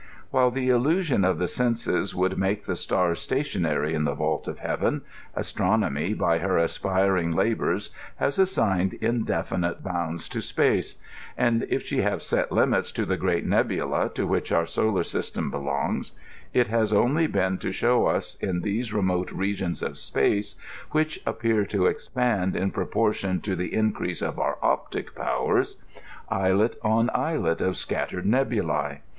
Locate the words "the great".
13.05-13.45